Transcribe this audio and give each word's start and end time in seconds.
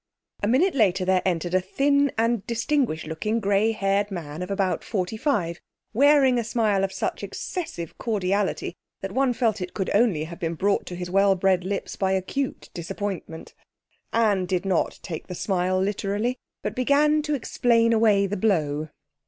A 0.41 0.47
minute 0.47 0.73
later 0.73 1.05
there 1.05 1.21
entered 1.25 1.53
a 1.53 1.61
thin 1.61 2.11
and 2.17 2.43
distinguished 2.47 3.05
looking, 3.05 3.39
grey 3.39 3.71
haired 3.71 4.09
man 4.09 4.41
of 4.41 4.49
about 4.49 4.83
forty 4.83 5.15
five, 5.15 5.59
wearing 5.93 6.39
a 6.39 6.43
smile 6.43 6.83
of 6.83 6.91
such 6.91 7.21
excessive 7.21 7.95
cordiality 7.99 8.73
that 9.01 9.11
one 9.11 9.31
felt 9.31 9.61
it 9.61 9.75
could 9.75 9.91
only 9.93 10.23
have 10.23 10.39
been 10.39 10.55
brought 10.55 10.87
to 10.87 10.95
his 10.95 11.11
well 11.11 11.35
bred 11.35 11.63
lips 11.63 11.95
by 11.95 12.13
acute 12.13 12.71
disappointment. 12.73 13.53
Anne 14.11 14.47
did 14.47 14.65
not 14.65 14.97
take 15.03 15.27
the 15.27 15.35
smile 15.35 15.79
literally, 15.79 16.35
but 16.63 16.73
began 16.75 17.21
to 17.21 17.35
explain 17.35 17.93
away 17.93 18.25
the 18.25 18.35
blow. 18.35 18.89